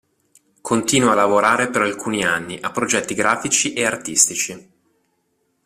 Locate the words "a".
1.11-1.13, 2.59-2.71